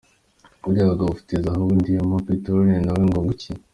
Bariya 0.63 0.89
bagabo 0.91 1.07
bafite 1.09 1.33
zahabu; 1.43 1.83
diamant 1.85 2.23
:peterole 2.27 2.69
none 2.73 2.81
nawe 2.85 3.01
ngo 3.07 3.19
iki!. 3.33 3.51